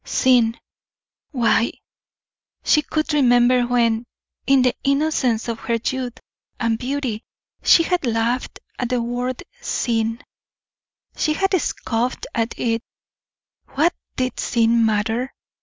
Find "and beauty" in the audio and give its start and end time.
6.59-7.23